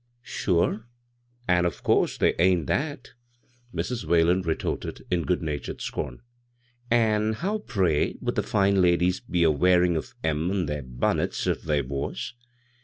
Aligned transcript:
"Sure, 0.23 0.87
an' 1.47 1.63
of 1.63 1.83
course 1.83 2.17
they 2.17 2.33
ain't 2.39 2.65
that," 2.65 3.09
Mrs. 3.71 4.03
Whalen 4.03 4.41
retorted 4.41 5.05
in 5.11 5.25
good 5.25 5.43
natured 5.43 5.79
scorn." 5.79 6.23
An' 6.89 7.33
how, 7.33 7.59
pray, 7.59 8.15
would 8.19 8.33
the 8.33 8.41
fine 8.41 8.81
ladies 8.81 9.19
be 9.19 9.43
a 9.43 9.51
wearin' 9.51 9.95
of 9.95 10.15
'em 10.23 10.49
on 10.49 10.65
th^ 10.65 10.97
bunnits 10.99 11.45
if 11.45 11.61
they 11.61 11.83
was 11.83 12.33